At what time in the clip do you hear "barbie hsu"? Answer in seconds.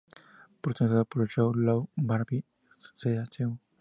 2.03-3.59